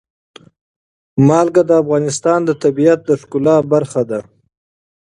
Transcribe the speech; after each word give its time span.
نمک 1.27 1.55
د 1.69 1.71
افغانستان 1.83 2.39
د 2.45 2.51
طبیعت 2.63 2.99
د 3.05 3.09
ښکلا 3.21 3.57
برخه 3.73 4.01
ده. 4.09 4.19